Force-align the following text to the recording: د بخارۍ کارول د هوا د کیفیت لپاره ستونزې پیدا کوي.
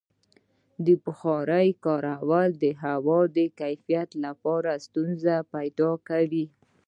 د 0.85 0.87
بخارۍ 1.03 1.69
کارول 1.85 2.49
د 2.63 2.65
هوا 2.83 3.21
د 3.37 3.37
کیفیت 3.59 4.09
لپاره 4.25 4.71
ستونزې 4.85 5.37
پیدا 5.53 5.91
کوي. 6.07 6.45